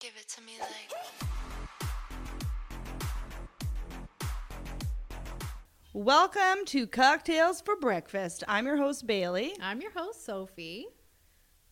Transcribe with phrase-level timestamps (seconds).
[0.00, 1.98] Give it to me like.
[5.92, 8.44] Welcome to Cocktails for Breakfast.
[8.46, 10.86] I'm your host Bailey, I'm your host, Sophie.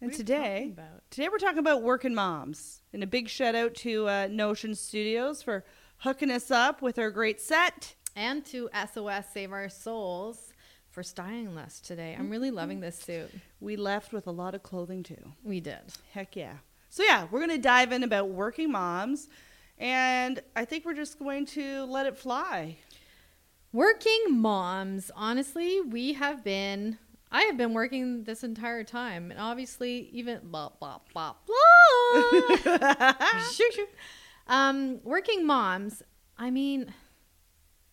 [0.00, 1.10] and What are you today, talking about?
[1.10, 2.82] today we're talking about working moms.
[2.92, 5.65] And a big shout out to uh, Notion Studios for
[5.99, 7.95] hooking us up with our great set.
[8.17, 10.53] And to SOS Save Our Souls
[10.90, 12.17] for styling us today.
[12.19, 13.31] I'm really loving this suit.
[13.61, 15.33] We left with a lot of clothing too.
[15.45, 15.81] We did.
[16.12, 16.55] Heck yeah!
[16.97, 19.29] So yeah, we're gonna dive in about working moms,
[19.77, 22.79] and I think we're just going to let it fly.
[23.70, 25.11] Working moms.
[25.15, 26.97] Honestly, we have been.
[27.30, 33.12] I have been working this entire time, and obviously, even blah blah blah blah.
[33.53, 33.87] Shoo, shoo.
[34.47, 36.03] Um, working moms.
[36.39, 36.95] I mean,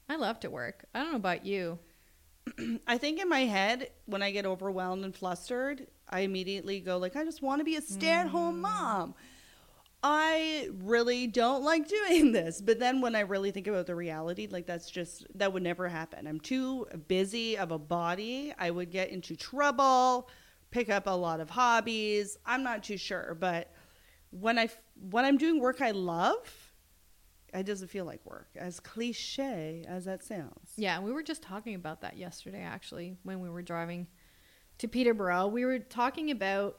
[0.08, 0.86] I love to work.
[0.96, 1.78] I don't know about you.
[2.88, 7.16] I think in my head, when I get overwhelmed and flustered, I immediately go like,
[7.16, 8.62] I just want to be a stay-at-home mm.
[8.62, 9.16] mom.
[10.04, 12.62] I really don't like doing this.
[12.62, 15.88] But then when I really think about the reality, like that's just that would never
[15.88, 16.28] happen.
[16.28, 18.54] I'm too busy of a body.
[18.60, 20.30] I would get into trouble,
[20.72, 22.38] pick up a lot of hobbies.
[22.46, 23.72] I'm not too sure, but
[24.32, 24.70] when I
[25.10, 26.74] when I'm doing work I love,
[27.54, 28.50] it doesn't feel like work.
[28.56, 30.72] As cliche as that sounds.
[30.76, 34.08] Yeah, we were just talking about that yesterday, actually, when we were driving
[34.80, 35.48] to Peterborough.
[35.48, 36.78] We were talking about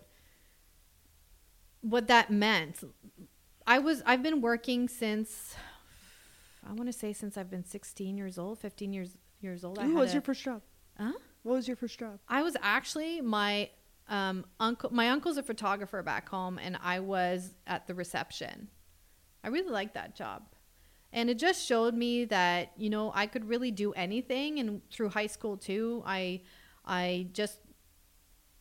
[1.80, 2.82] what that meant.
[3.66, 5.54] I was I've been working since
[6.66, 9.78] I want to say since I've been 16 years old, 15 years years old.
[9.78, 10.62] Ooh, what was a- your first job?
[10.98, 11.12] Huh?
[11.42, 12.18] What was your first job?
[12.28, 13.68] I was actually my
[14.08, 14.92] um, uncle.
[14.92, 18.68] My uncle's a photographer back home, and I was at the reception.
[19.42, 20.42] I really liked that job,
[21.12, 24.58] and it just showed me that you know I could really do anything.
[24.58, 26.42] And through high school too, I
[26.84, 27.58] I just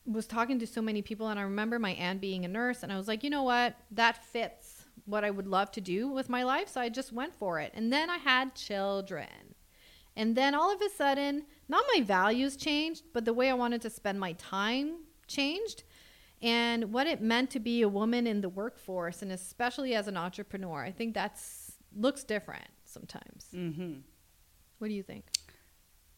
[0.06, 2.92] was talking to so many people, and I remember my aunt being a nurse, and
[2.92, 6.28] I was like, you know what, that fits what I would love to do with
[6.28, 7.72] my life, so I just went for it.
[7.74, 9.54] And then I had children.
[10.16, 13.82] And then all of a sudden, not my values changed, but the way I wanted
[13.82, 15.84] to spend my time changed.
[16.40, 20.16] And what it meant to be a woman in the workforce, and especially as an
[20.16, 23.46] entrepreneur, I think that's looks different sometimes.
[23.54, 24.00] Mm-hmm.
[24.78, 25.24] What do you think?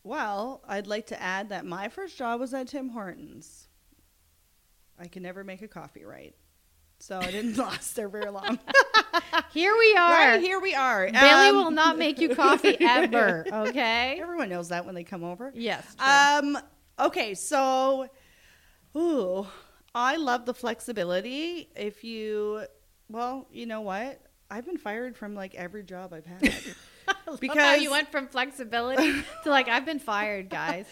[0.03, 3.69] Well, I'd like to add that my first job was at Tim Hortons.
[4.99, 6.35] I can never make a coffee right.
[6.99, 8.59] So I didn't last there very long.
[9.53, 10.11] Here we are.
[10.11, 11.11] right, here we are.
[11.11, 13.45] Bailey Um, will not make you coffee ever.
[13.51, 14.19] Okay.
[14.21, 15.53] Everyone knows that when they come over.
[15.55, 15.95] Yes.
[15.97, 16.07] true.
[16.57, 16.59] Um,
[16.99, 18.09] okay, so,
[18.95, 19.47] ooh,
[19.95, 21.71] I love the flexibility.
[21.77, 22.65] If you,
[23.09, 24.21] well, you know what?
[24.51, 26.53] I've been fired from like every job I've had.
[27.41, 30.87] Because- you went from flexibility to like I've been fired, guys.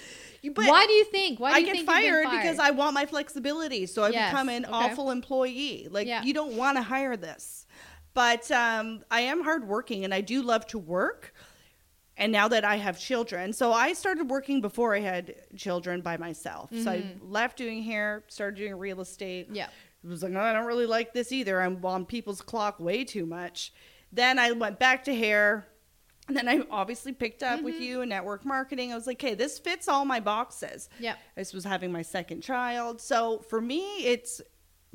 [0.54, 1.40] But Why do you think?
[1.40, 3.86] Why do I you get think you've fired because I want my flexibility.
[3.86, 4.74] So I Yes, become an okay.
[4.74, 5.88] awful employee.
[5.90, 6.22] Like Yeah.
[6.22, 7.66] you don't want to hire this.
[8.12, 11.32] But um, I am hardworking and I do love to work.
[12.16, 16.16] And now that I have children, so I started working before I had children by
[16.16, 16.70] myself.
[16.72, 19.46] So I left doing hair, started doing real estate.
[19.46, 19.56] Mm-hmm.
[19.56, 19.68] Yeah.
[20.04, 21.60] It was like, "Oh, I don't really like this either.
[21.60, 23.72] I'm on people's clock way too much.
[24.12, 25.66] Then I went back to hair.
[26.28, 27.82] And then I obviously picked up with Mm-hmm.
[27.82, 28.92] you in network marketing.
[28.92, 30.88] I was like, hey, this fits all my boxes.
[30.98, 31.16] Yeah.
[31.36, 33.00] This was having my second child.
[33.00, 34.40] So for me, it's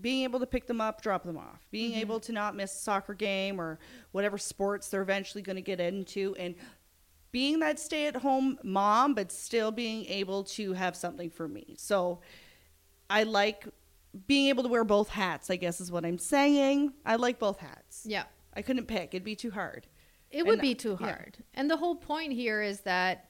[0.01, 1.99] being able to pick them up, drop them off, being Mm-hmm.
[2.01, 3.77] able to not miss a soccer game or
[4.11, 6.55] whatever sports they're eventually going to get into, and
[7.31, 11.75] being that stay at home mom, but still being able to have something for me.
[11.77, 12.21] So
[13.07, 13.67] I like
[14.25, 16.93] being able to wear both hats, I guess is what I'm saying.
[17.05, 18.01] I like both hats.
[18.03, 18.23] Yeah.
[18.55, 19.85] I couldn't pick, it'd be too hard.
[20.31, 21.07] It would And, be too yeah.
[21.07, 21.37] hard.
[21.53, 23.29] And the whole point here is that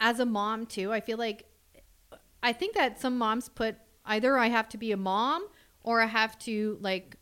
[0.00, 1.46] as a mom too, I feel like
[2.42, 3.76] I think that some moms put
[4.06, 5.46] either I have to be a mom
[5.82, 7.16] or I have to like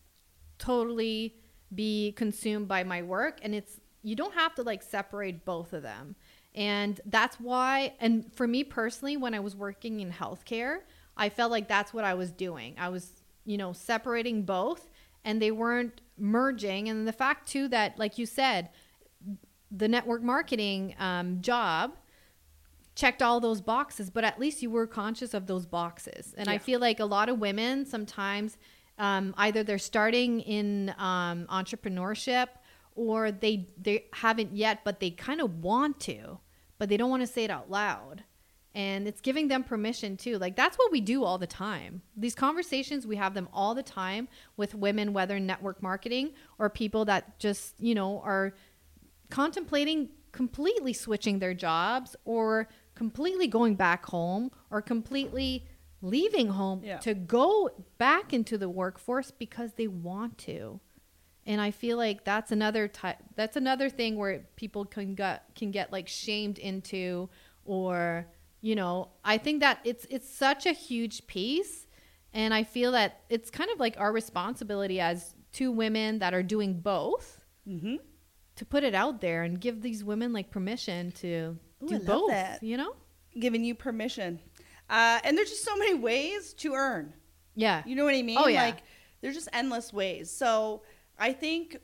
[0.58, 1.36] totally
[1.74, 5.82] be consumed by my work and it's you don't have to like separate both of
[5.82, 6.16] them.
[6.54, 10.78] And that's why and for me personally when I was working in healthcare,
[11.16, 12.76] I felt like that's what I was doing.
[12.78, 14.88] I was, you know, separating both
[15.24, 18.68] and they weren't merging and the fact too that like you said
[19.70, 21.92] the network marketing um, job
[22.98, 26.34] checked all those boxes, but at least you were conscious of those boxes.
[26.36, 28.58] And I feel like a lot of women sometimes
[28.98, 32.48] um, either they're starting in um, entrepreneurship
[32.96, 36.40] or they they haven't yet, but they kind of want to,
[36.78, 38.24] but they don't want to say it out loud.
[38.74, 40.38] And it's giving them permission too.
[40.38, 42.02] Like that's what we do all the time.
[42.16, 46.68] These conversations we have them all the time with women, whether in network marketing or
[46.70, 48.54] people that just you know are
[49.30, 55.64] contemplating completely switching their jobs or completely going back home or completely
[56.02, 56.98] leaving home Yeah.
[56.98, 60.80] to go back into the workforce because they want to.
[61.46, 63.16] and I feel like that's another type.
[63.34, 67.30] That's another thing where people can get can get like shamed into,
[67.64, 68.26] or
[68.60, 71.86] you know, I think that it's it's such a huge piece,
[72.32, 76.42] and I feel that it's kind of like our responsibility as two women that are
[76.42, 77.96] doing both Mm-hmm.
[78.56, 81.98] to put it out there and give these women like permission to Ooh, do I
[81.98, 82.30] both.
[82.30, 82.62] that.
[82.62, 82.94] You know?
[83.38, 84.40] Giving you permission.
[84.88, 87.12] Uh, and there's just so many ways to earn.
[87.54, 87.82] Yeah.
[87.84, 88.38] You know what I mean?
[88.40, 88.62] Oh, yeah.
[88.62, 88.78] Like
[89.20, 90.30] there's just endless ways.
[90.30, 90.82] So
[91.18, 91.76] I think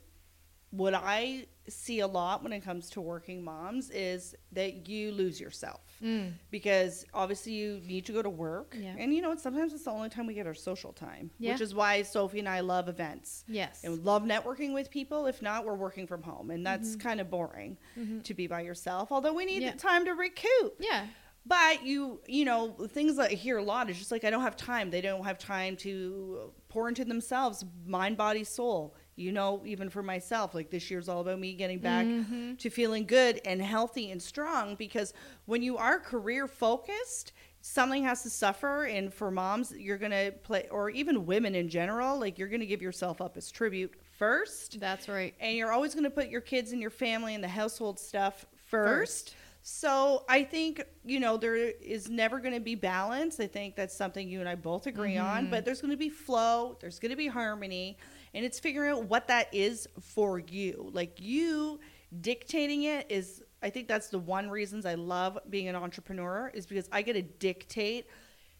[0.70, 5.40] what I see a lot when it comes to working moms is that you lose
[5.40, 6.32] yourself Mm.
[6.50, 8.76] because obviously you need to go to work.
[8.78, 8.94] Yeah.
[8.98, 11.52] And you know, sometimes it's the only time we get our social time, Yeah.
[11.52, 13.44] which is why Sophie and I love events.
[13.48, 13.82] Yes.
[13.84, 15.26] And we love networking with people.
[15.26, 16.50] If not, we're working from home.
[16.50, 18.22] And that's kind of boring Mhm.
[18.24, 19.72] to be by yourself, although we need Yeah.
[19.72, 20.76] the time to recoup.
[20.80, 21.06] Yeah.
[21.46, 24.40] But you, you know, things that I hear a lot is just like I don't
[24.42, 24.90] have time.
[24.90, 28.94] They don't have time to pour into themselves, mind, body, soul.
[29.16, 32.58] You know, even for myself, like this year's all about me getting back Mhm.
[32.58, 34.74] to feeling good and healthy and strong.
[34.74, 35.12] Because
[35.46, 38.84] when you are career focused, something has to suffer.
[38.84, 42.82] And for moms, you're gonna play, or even women in general, like you're gonna give
[42.82, 45.34] yourself up as tribute first That's right.
[45.40, 48.46] and you're always going to put your kids and your family and the household stuff
[48.54, 49.30] first.
[49.30, 49.36] First.
[49.66, 53.40] So I think you know there is never going to be balance.
[53.40, 55.50] I think that's something you and I both agree on.
[55.50, 56.76] But there's going to be flow.
[56.80, 57.96] There's going to be harmony,
[58.34, 60.90] and it's figuring out what that is for you.
[60.92, 61.80] Like you
[62.20, 63.42] dictating it is.
[63.62, 67.14] I think that's the one reasons I love being an entrepreneur is because I get
[67.14, 68.06] to dictate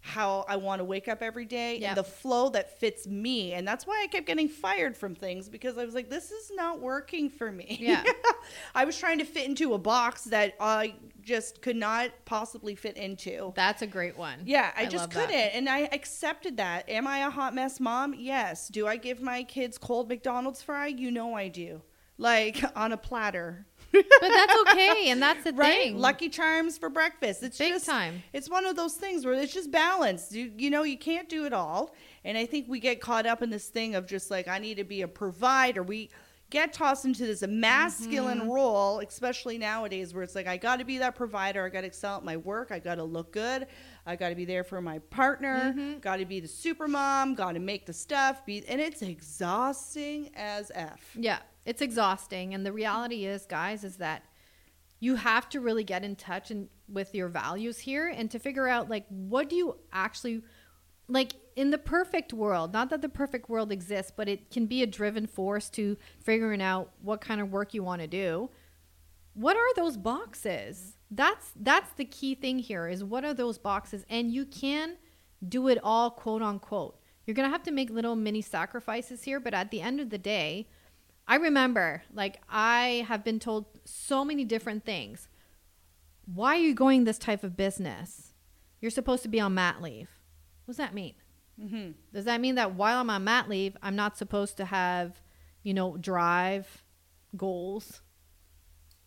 [0.07, 1.89] how I want to wake up every day Yep.
[1.89, 3.55] and the flow that fits me.
[3.55, 6.51] And that's why I kept getting fired from things because I was like, this is
[6.55, 7.79] not working for me.
[7.81, 8.05] Yeah.
[8.75, 12.99] I was trying to fit into a box that I just could not possibly fit
[12.99, 13.55] into.
[13.57, 14.41] That's a great one.
[14.45, 15.31] Yeah, I, just couldn't.
[15.33, 16.87] And I accepted that.
[16.91, 18.15] Am I a hot mess mom?
[18.15, 18.69] Yes.
[18.69, 20.89] Do I give my kids cold McDonald's fry?
[20.89, 21.81] You know I do.
[22.19, 23.65] Like on a platter.
[23.95, 25.83] But that's okay, and that's the right?
[25.85, 25.99] thing.
[25.99, 27.43] Lucky Charms for breakfast.
[27.43, 28.23] It's Big just time.
[28.33, 30.33] It's one of those things where it's just balanced.
[30.33, 31.95] You you know you can't do it all,
[32.25, 34.77] and I think we get caught up in this thing of just like I need
[34.77, 35.83] to be a provider.
[35.83, 36.11] We
[36.51, 38.51] get tossed into this masculine Mm-hmm.
[38.51, 41.65] role, especially nowadays, where it's like I got to be that provider.
[41.65, 42.71] I got to excel at my work.
[42.71, 43.67] I got to look good.
[44.07, 45.75] I got to be there for my partner.
[45.77, 45.99] Mm-hmm.
[45.99, 47.35] Got to be the super mom.
[47.35, 48.45] Got to make the stuff.
[48.47, 51.01] Be and it's exhausting as f.
[51.19, 52.55] Yeah, it's exhausting.
[52.55, 54.25] And the reality is, guys, is that
[55.01, 58.67] you have to really get in touch and with your values here and to figure
[58.67, 60.43] out like what do you actually
[61.09, 64.83] like in the perfect world not that the perfect world exists but it can be
[64.83, 68.51] a driven force to figuring out what kind of work you want to do.
[69.35, 70.97] What are those boxes?
[71.11, 74.07] That's that's the key thing here is what are those boxes?
[74.09, 74.97] And you can
[75.47, 76.99] do it all quote unquote.
[77.27, 80.19] You're gonna have to make little mini sacrifices here but at the end of the
[80.19, 80.69] day
[81.27, 85.29] i remember like i have been told so many different things
[86.27, 88.33] why are you going this type of business
[88.81, 90.09] you're supposed to be on mat leave
[90.65, 91.15] what does that mean
[91.61, 91.93] Mm-hmm.
[92.13, 95.21] does that mean that while i'm on mat leave i'm not supposed to have
[95.63, 96.83] you know drive
[97.37, 98.01] goals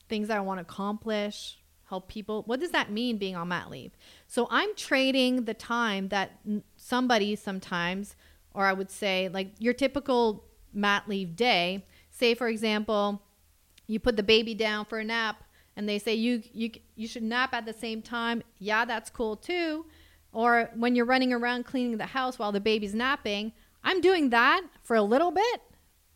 [0.09, 1.59] things that I want to accomplish,
[1.89, 2.43] help people.
[2.45, 3.91] What does that mean being on mat leave?
[4.27, 6.39] So I'm trading the time that
[6.75, 8.15] somebody sometimes,
[8.53, 11.85] or I would say like your typical mat leave day,
[12.17, 13.21] say for example,
[13.85, 15.43] you put the baby down for a nap
[15.75, 18.41] and they say you you you should nap at the same time.
[18.59, 19.85] Yeah, that's cool too.
[20.33, 24.61] Or when you're running around cleaning the house while the baby's napping, I'm doing that
[24.83, 25.61] for a little bit,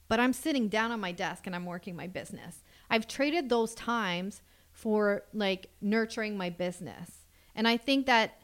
[0.09, 2.63] but I'm sitting down on my desk and I'm working my business.
[2.89, 4.41] I've traded those times
[4.71, 7.25] for like nurturing my business.
[7.55, 8.41] And I think that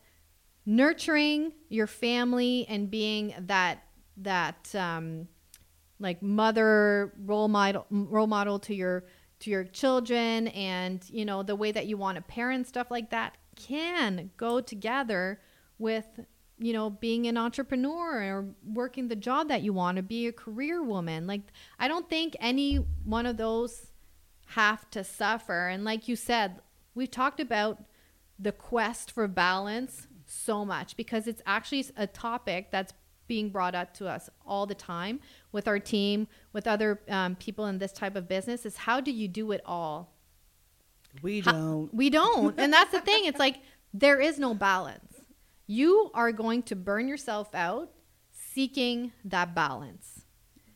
[0.65, 3.83] nurturing your family and being that
[4.17, 5.27] that um
[5.99, 9.03] like mother role model role model to your
[9.39, 13.09] to your children and you know the way that you want to parent stuff like
[13.09, 15.39] that can go together
[15.79, 16.05] with
[16.59, 20.31] you know being an entrepreneur or working the job that you want to be a
[20.31, 21.27] career woman.
[21.27, 21.41] Like
[21.79, 23.87] i don't think any one of those
[24.51, 25.67] have to suffer.
[25.67, 26.61] And like you said
[26.95, 27.83] we've talked about
[28.39, 32.93] the quest for balance so much because it's actually a topic that's
[33.27, 35.19] being brought up to us all the time
[35.51, 39.11] with our team with other um, people in this type of business is how do
[39.11, 40.13] you do it all
[41.21, 41.93] We How- don't.
[41.93, 42.59] we don't.
[42.59, 43.25] And that's the thing.
[43.25, 43.57] It's like
[43.93, 45.13] there is no balance.
[45.65, 47.91] You are going to burn yourself out
[48.31, 50.21] seeking that balance.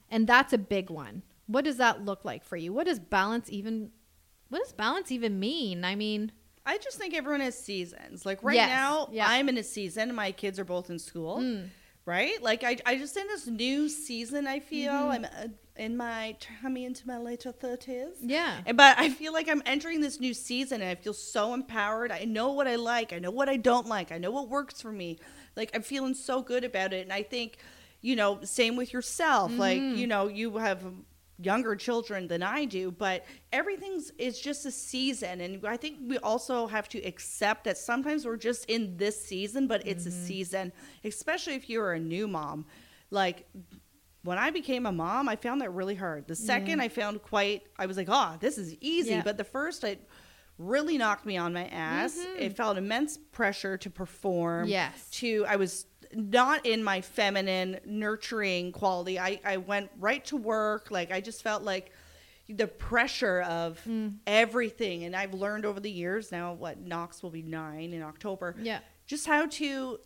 [0.10, 1.24] And that's a big one.
[1.48, 2.74] What does that look like for you?
[2.74, 3.92] What does balance even
[4.50, 5.86] what does balance even mean?
[5.86, 6.32] I mean,
[6.66, 8.26] I just think everyone has seasons.
[8.26, 9.26] Like right Yes, now, yeah.
[9.30, 10.14] I'm in a season.
[10.14, 11.70] My kids are both in school, Mm.
[12.06, 12.42] Right?
[12.42, 14.48] Like I, I just in this new season.
[14.48, 15.12] I feel Mm-hmm.
[15.12, 18.16] I'm uh, in my coming into my later 30s.
[18.22, 18.58] Yeah.
[18.76, 22.12] But I feel like I'm entering this new season and I feel so empowered.
[22.12, 23.14] I know what I like.
[23.14, 24.12] I know what I don't like.
[24.12, 25.18] I know what works for me.
[25.56, 27.04] Like I'm feeling so good about it.
[27.04, 27.58] And I think,
[28.02, 29.52] you know, same with yourself.
[29.58, 30.84] Like, you know, you have
[31.42, 35.42] younger children than I do, but everything's is just a season.
[35.42, 39.68] And I think we also have to accept that sometimes we're just in this season,
[39.68, 40.26] but it's a mm-hmm.
[40.26, 42.66] season, especially if you're a new mom.
[43.10, 43.48] Like
[44.24, 46.28] when I became a mom, I found that really hard.
[46.28, 49.12] The second I found quite, I was like, oh, this is easy.
[49.12, 49.24] Yeah.
[49.24, 50.08] But the first, it
[50.58, 52.18] really knocked me on my ass.
[52.18, 52.42] Mm-hmm.
[52.42, 54.68] It felt immense pressure to perform.
[54.68, 55.10] Yes.
[55.12, 59.20] To, I was not in my feminine, nurturing quality.
[59.20, 60.92] I, I went right to work.
[60.92, 61.92] Like, I just felt like
[62.50, 63.80] the pressure of
[64.28, 65.04] everything.
[65.04, 68.56] And I've learned over the years now, what, Knox will be nine in October.
[68.62, 68.80] Yeah.
[69.08, 70.00] Just how to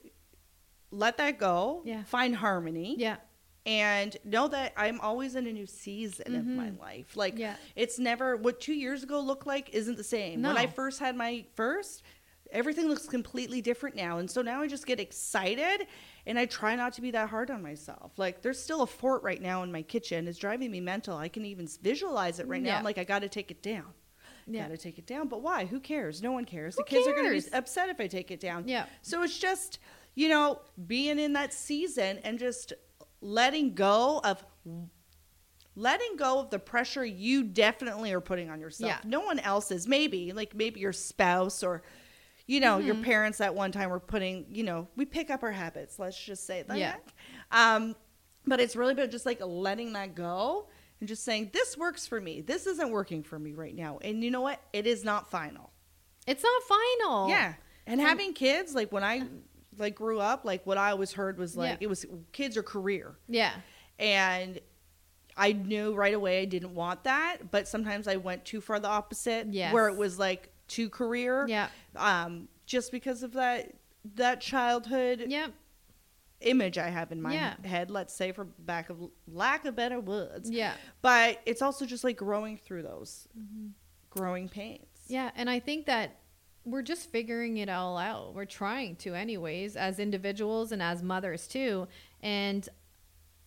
[0.92, 2.04] let that go, Yeah.
[2.04, 3.18] find harmony Yeah.
[3.66, 7.18] and know that I'm always in a new season of my life.
[7.18, 7.42] Like Mm-hmm.
[7.42, 7.56] Yeah.
[7.76, 10.42] it's never what two years ago looked like isn't the same.
[10.44, 12.04] When I first had my first,
[12.56, 14.18] everything looks completely different now.
[14.18, 15.88] And so now I just get excited
[16.26, 18.14] and I try not to be that hard on myself.
[18.18, 20.28] Like there's still a fort right now in my kitchen.
[20.28, 21.18] It's driving me mental.
[21.18, 22.78] I can even visualize it right now.
[22.78, 23.94] I'm like, I gotta take it down.
[24.48, 24.64] Yeah.
[24.64, 25.28] Gotta take it down.
[25.28, 25.66] But why?
[25.66, 26.22] Who cares?
[26.22, 26.76] No one cares.
[26.76, 28.68] Who the kids are gonna be upset if I take it down.
[28.68, 28.86] Yeah.
[29.02, 29.80] So it's just,
[30.16, 32.74] you know, being in that season and just
[33.22, 34.44] letting go of
[35.76, 38.90] letting go of the pressure you definitely are putting on yourself.
[38.90, 39.00] Yeah.
[39.04, 39.88] No one else is.
[39.88, 41.84] Maybe, like maybe your spouse or
[42.48, 42.86] you know, Mm-hmm.
[42.88, 46.18] your parents at one time were putting, you know, we pick up our habits, let's
[46.22, 46.78] just say that.
[46.78, 46.96] Yeah.
[47.52, 47.96] Um,
[48.46, 50.68] but it's really about just like letting that go
[51.00, 52.42] and just saying, This works for me.
[52.42, 53.98] This isn't working for me right now.
[54.04, 54.62] And you know what?
[54.74, 55.72] It is not final.
[56.28, 57.30] It's not final.
[57.30, 57.54] Yeah.
[57.88, 59.24] And having kids, like when I
[59.78, 61.78] like grew up, like what I always heard was like Yeah.
[61.82, 63.16] it was kids or career.
[63.28, 63.52] Yeah.
[64.00, 64.60] And
[65.38, 68.88] I knew right away I didn't want that, but sometimes I went too far the
[68.88, 69.74] opposite Yes.
[69.74, 71.46] where it was like to career.
[71.48, 71.70] Yeah.
[71.96, 73.74] Um just because of that
[74.16, 75.52] that childhood Yep.
[76.42, 77.56] image I have in my Yeah.
[77.64, 80.50] head, let's say for back of lack of better words.
[80.50, 80.74] Yeah.
[81.02, 83.28] But it's also just like growing through those
[84.10, 84.86] growing pains.
[85.08, 86.18] Yeah, and I think that
[86.64, 88.34] we're just figuring it all out.
[88.34, 91.88] We're trying to, anyways, as individuals and as mothers too.
[92.22, 92.68] And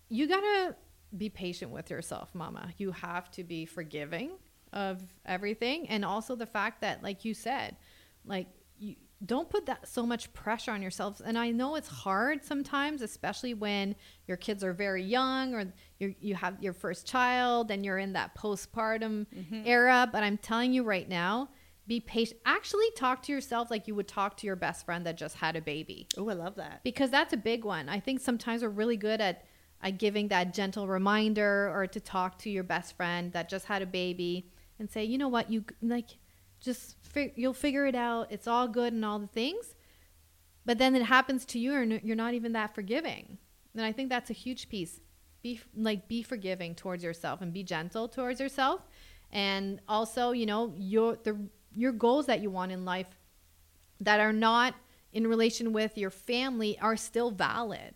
[0.08, 0.76] you gotta
[1.16, 2.72] be patient with yourself, mama.
[2.78, 4.32] You have to be forgiving
[4.72, 5.88] of everything.
[5.88, 7.76] And also the fact that, like you said,
[8.25, 8.48] like
[8.78, 11.20] you don't put that so much pressure on yourselves.
[11.20, 13.96] And I know it's hard sometimes, especially when
[14.26, 18.12] your kids are very young or you you have your first child and you're in
[18.12, 19.62] that postpartum mm-hmm.
[19.64, 20.08] era.
[20.10, 21.48] But I'm telling you right now,
[21.88, 22.38] be patient.
[22.44, 25.56] Actually, talk to yourself like you would talk to your best friend that just had
[25.56, 26.84] a baby Oh, I love that.
[26.84, 27.88] because that's a big one.
[27.88, 29.46] I think sometimes we're really good at,
[29.82, 33.82] at giving that gentle reminder or to talk to your best friend that just had
[33.82, 36.18] a baby and say, you know what, you like,
[36.61, 36.97] just
[37.35, 38.28] you'll figure it out.
[38.30, 39.75] It's all good and all the things.
[40.64, 43.38] But then it happens to you and you're not even that forgiving.
[43.75, 45.00] And I think that's a huge piece.
[45.42, 48.82] Be like be forgiving towards yourself and be gentle towards yourself.
[49.30, 51.38] And also, you know, your the
[51.75, 53.08] your goals that you want in life
[54.00, 54.75] that are not
[55.12, 57.94] in relation with your family are still valid.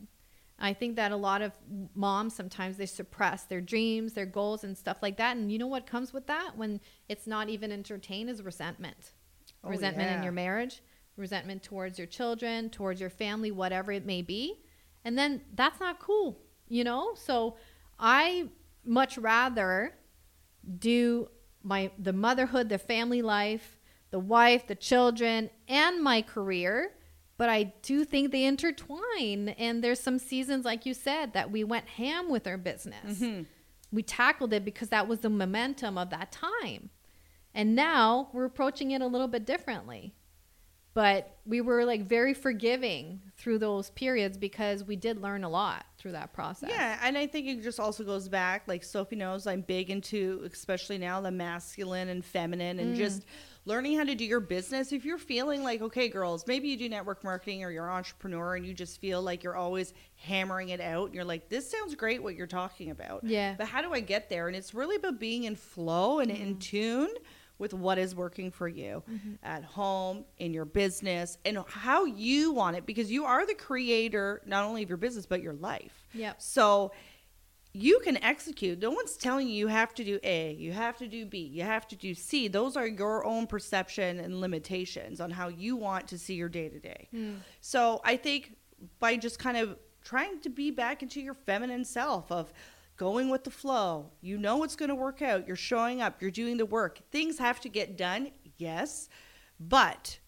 [0.63, 1.53] I think that a lot of
[1.97, 5.37] moms sometimes they suppress their dreams, their goals, and stuff like that.
[5.37, 9.11] And you know what comes with that when it's not even entertained is resentment.
[9.65, 10.81] Oh, resentment in your marriage,
[11.17, 14.61] resentment towards your children, towards your family, whatever it may be.
[15.05, 17.15] And then that's not cool, you know?
[17.17, 17.57] So
[17.99, 18.49] I
[18.85, 19.95] much rather
[20.79, 21.29] do
[21.65, 23.79] my the motherhood, the family life,
[24.11, 26.93] the wife, the children, and my career.
[27.39, 29.51] But I do think they intertwine.
[29.59, 33.19] And there's some seasons, like you said, that we went ham with our business.
[33.19, 33.43] Mm-hmm.
[33.91, 36.91] We tackled it because that was the momentum of that time.
[37.55, 40.15] And now we're approaching it a little bit differently.
[40.95, 45.87] But we were like very forgiving through those periods because we did learn a lot
[45.97, 46.69] through that process.
[46.69, 50.47] Yeah, and I think it just also goes back, like Sophie knows, I'm big into,
[50.53, 52.99] especially now, the masculine and feminine, and mm.
[52.99, 53.25] just
[53.65, 54.93] learning how to do your business.
[54.93, 58.57] If you're feeling like, okay, girls, maybe you do network marketing or you're an entrepreneur,
[58.57, 61.95] and you just feel like you're always hammering it out, and you're like, this sounds
[61.95, 63.23] great what you're talking about.
[63.25, 63.55] Yeah.
[63.57, 64.49] But how do I get there?
[64.49, 66.59] And it's really about being in flow and in mm-hmm.
[66.59, 67.11] tune
[67.59, 69.35] with what is working for you mm-hmm.
[69.45, 74.43] at home, in your business, and how you want it because you are the creator
[74.45, 76.05] not only of your business but your life.
[76.13, 76.33] Yeah.
[76.39, 76.91] So
[77.75, 78.79] you can execute.
[78.81, 81.63] No one's telling you you have to do A, you have to do B, you
[81.63, 82.49] have to do C.
[82.49, 86.69] Those are your own perception and limitations on how you want to see your day
[86.69, 87.09] to day.
[87.61, 88.57] So I think
[88.99, 92.53] by just kind of trying to be back into your feminine self of
[92.97, 94.11] going with the flow.
[94.21, 95.47] You know it's going to work out.
[95.47, 97.01] You're showing up, you're doing the work.
[97.11, 99.09] Things have to get done, yes,
[99.59, 100.19] but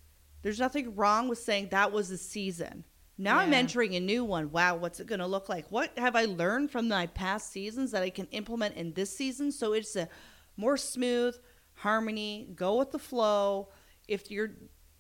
[0.43, 2.85] there's nothing wrong with saying that was a season.
[3.17, 4.51] Now I'm entering a new one.
[4.51, 5.67] Wow, what's it going to look like?
[5.71, 9.53] What have I learned from my past seasons that I can implement in this season
[9.53, 10.09] so it's a
[10.57, 11.37] more smooth
[11.75, 13.69] harmony, go with the flow.
[14.09, 14.53] If you're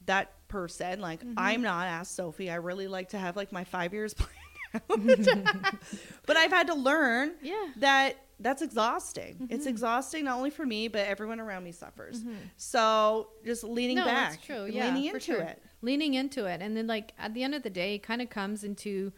[0.06, 1.34] that person, like Mm-hmm.
[1.38, 2.50] I'm not, ask Sophie.
[2.50, 4.14] I really like to have like my 5 years
[4.84, 5.74] planned out.
[6.26, 7.66] but I've had to learn Yeah.
[7.76, 9.34] that that's exhausting.
[9.34, 9.54] Mm-hmm.
[9.54, 12.22] It's exhausting not only for me, but everyone around me suffers.
[12.56, 14.66] So just leaning no, back, that's true.
[14.66, 15.40] Yeah, leaning into sure.
[15.40, 15.62] it.
[15.82, 18.30] Leaning into it, and then like at the end of the day, it kind of
[18.30, 19.12] comes into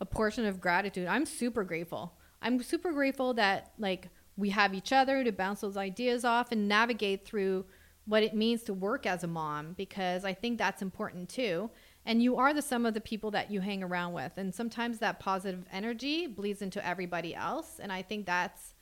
[0.00, 1.08] a portion of gratitude.
[1.08, 2.14] I'm super grateful.
[2.40, 6.68] I'm super grateful that like we have each other to bounce those ideas off and
[6.68, 7.64] navigate through
[8.04, 11.70] what it means to work as a mom because I think that's important too.
[12.04, 14.98] And you are the sum of the people that you hang around with, and sometimes
[14.98, 18.74] that positive energy bleeds into everybody else, and I think that's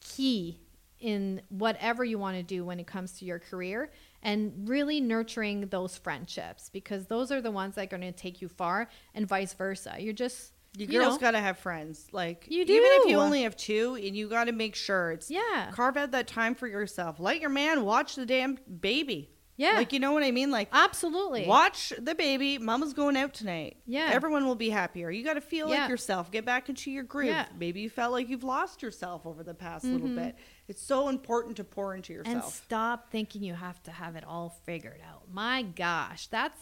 [0.00, 0.58] key
[1.00, 3.90] in whatever you want to do when it comes to your career
[4.22, 8.40] and really nurturing those friendships because those are the ones that are going to take
[8.40, 9.96] you far and vice versa.
[9.98, 12.06] You're just You you girls know, got to have friends.
[12.12, 15.30] Like You even if you only have two, and you got to make sure it's
[15.30, 15.70] Yeah.
[15.72, 17.20] carve out that time for yourself.
[17.20, 19.30] Let your man watch the damn baby.
[19.56, 19.74] Yeah.
[19.74, 20.50] like you know what I mean.
[20.50, 21.46] Like absolutely.
[21.46, 22.58] watch the baby.
[22.58, 23.76] Mama's going out tonight.
[23.86, 24.10] Yeah.
[24.12, 25.10] everyone will be happier.
[25.10, 25.82] You got to feel Yeah.
[25.82, 26.30] like yourself.
[26.32, 27.26] Get back into your groove.
[27.28, 27.44] Yeah.
[27.44, 27.58] Mm-hmm.
[27.58, 30.36] Maybe you felt like you've lost yourself over the past little bit.
[30.66, 32.44] It's so important to pour into yourself.
[32.44, 35.22] and stop thinking you have to have it all figured out.
[35.32, 36.58] My gosh, that's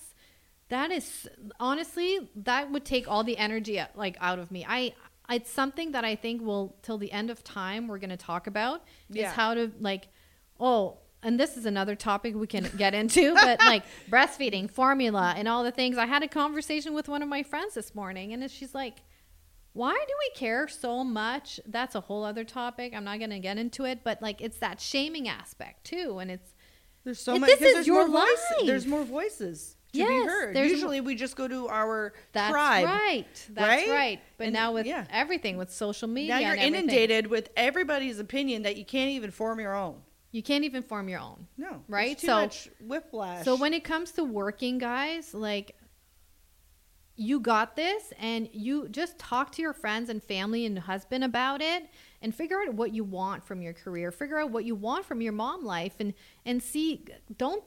[0.68, 1.28] that is
[1.60, 4.64] honestly that would take all the energy uh, like out of me.
[4.68, 4.94] I
[5.30, 8.46] it's something that I think will till the end of time we're going to talk
[8.46, 9.28] about Yeah.
[9.28, 10.08] is how to like
[10.58, 15.46] oh and this is another topic we can get into but like breastfeeding formula and
[15.48, 18.50] all the things i had a conversation with one of my friends this morning and
[18.50, 18.96] she's like
[19.74, 23.38] why do we care so much that's a whole other topic i'm not going to
[23.38, 26.52] get into it but like it's that shaming aspect too and it's
[27.04, 27.48] There's so much.
[27.50, 28.44] this is there's your more voices.
[28.58, 28.66] life.
[28.66, 30.56] There's more voices to Yes, be heard.
[30.56, 32.86] Usually, we just go to our that's tribe.
[32.86, 33.90] right that's right?
[33.90, 35.04] right, but And- now with yeah.
[35.10, 39.10] everything with social media Now you're and everything, inundated with everybody's opinion that you can't
[39.10, 39.96] even form your own.
[40.32, 42.18] You can't even form your own No, Right?
[42.18, 43.44] Too So- much whiplash.
[43.44, 45.76] So when it comes to working, guys, like
[47.14, 51.60] you got this and you just talk to your friends and family and husband about
[51.60, 51.88] it
[52.22, 54.10] and figure out what you want from your career.
[54.10, 56.14] Figure out what you want from your mom life and
[56.46, 57.04] and see
[57.36, 57.62] don't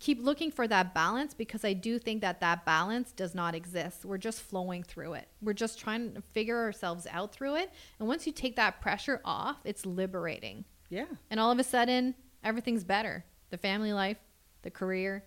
[0.00, 4.04] keep looking for that balance because I do think that that balance does not exist.
[4.04, 5.28] We're just flowing through it.
[5.40, 7.72] We're just trying to figure ourselves out through it.
[7.98, 10.66] And once you take that pressure off, it's liberating.
[10.88, 13.24] Yeah, And all of a sudden, everything's better.
[13.50, 14.18] The family life,
[14.62, 15.24] the career,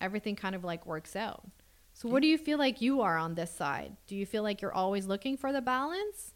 [0.00, 1.42] everything kind of like works out.
[1.94, 3.96] So, what do you feel like you are on this side?
[4.06, 6.34] Do you feel like you're always looking for the balance?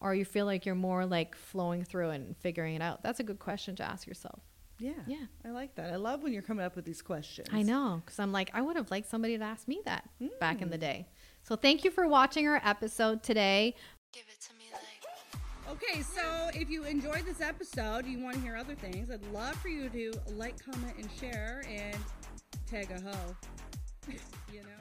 [0.00, 3.02] Or you feel like you're more like flowing through and figuring it out?
[3.02, 4.40] That's a good question to ask yourself.
[4.78, 5.26] yeah, Yeah.
[5.44, 5.92] I like that.
[5.92, 7.48] I love when you're coming up with these questions.
[7.52, 10.08] I know, because I'm like, I would have liked somebody to ask me that
[10.40, 10.62] back Mm.
[10.62, 11.08] in the day.
[11.42, 13.74] So, thank you for watching our episode today.
[14.12, 14.82] Give it to me like.
[15.70, 16.22] Okay, so
[16.54, 19.90] if you enjoyed this episode, you want to hear other things, I'd love for you
[19.90, 21.96] to like, comment, and share, and
[22.66, 23.36] tag a hoe.
[24.52, 24.77] you know.